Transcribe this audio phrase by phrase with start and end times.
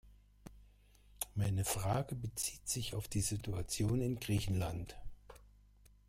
[1.35, 4.97] Meine Frage bezieht sich auf die Situation in Griechenland.